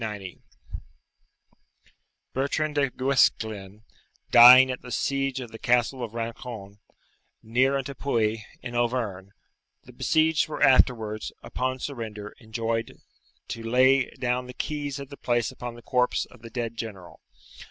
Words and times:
890.] 0.03 0.41
Bertrand 2.33 2.73
de 2.73 2.89
Guesclin, 2.89 3.83
dying 4.31 4.71
at 4.71 4.81
the 4.81 4.91
siege 4.91 5.39
of 5.39 5.51
the 5.51 5.59
Castle 5.59 6.03
of 6.03 6.15
Rancon, 6.15 6.79
near 7.43 7.77
unto 7.77 7.93
Puy, 7.93 8.43
in 8.63 8.73
Auvergne, 8.75 9.31
the 9.83 9.93
besieged 9.93 10.47
were 10.47 10.63
afterwards, 10.63 11.31
upon 11.43 11.77
surrender, 11.77 12.35
enjoined 12.39 12.91
to 13.49 13.61
lay 13.61 14.09
down 14.19 14.47
the 14.47 14.53
keys 14.55 14.97
of 14.97 15.09
the 15.09 15.17
place 15.17 15.51
upon 15.51 15.75
the 15.75 15.83
corpse 15.83 16.25
of 16.25 16.41
the 16.41 16.49
dead 16.49 16.77
general. 16.77 17.19